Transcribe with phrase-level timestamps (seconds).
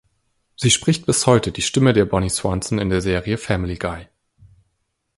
[0.55, 4.07] Sie spricht bis heute die Stimme der Bonnie Swanson in der Serie Family Guy.